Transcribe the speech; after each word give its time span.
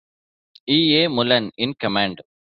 E. 0.77 0.77
A. 1.05 1.09
Mullan 1.15 1.45
in 1.63 1.75
command. 1.75 2.15